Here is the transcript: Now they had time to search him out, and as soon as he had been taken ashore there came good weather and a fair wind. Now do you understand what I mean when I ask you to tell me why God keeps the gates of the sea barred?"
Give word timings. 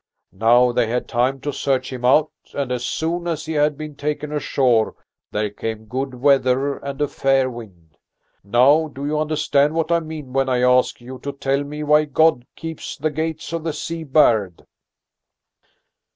Now 0.33 0.71
they 0.71 0.87
had 0.87 1.07
time 1.07 1.39
to 1.41 1.53
search 1.53 1.93
him 1.93 2.03
out, 2.03 2.31
and 2.55 2.71
as 2.71 2.83
soon 2.83 3.27
as 3.27 3.45
he 3.45 3.53
had 3.53 3.77
been 3.77 3.95
taken 3.95 4.31
ashore 4.31 4.95
there 5.29 5.51
came 5.51 5.85
good 5.85 6.15
weather 6.15 6.77
and 6.77 6.99
a 7.03 7.07
fair 7.07 7.51
wind. 7.51 7.97
Now 8.43 8.87
do 8.87 9.05
you 9.05 9.19
understand 9.19 9.75
what 9.75 9.91
I 9.91 9.99
mean 9.99 10.33
when 10.33 10.49
I 10.49 10.61
ask 10.63 11.01
you 11.01 11.19
to 11.19 11.31
tell 11.31 11.63
me 11.63 11.83
why 11.83 12.05
God 12.05 12.47
keeps 12.55 12.97
the 12.97 13.11
gates 13.11 13.53
of 13.53 13.63
the 13.63 13.73
sea 13.73 14.03
barred?" 14.03 14.65